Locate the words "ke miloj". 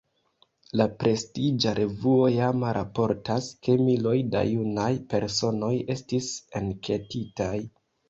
3.69-4.17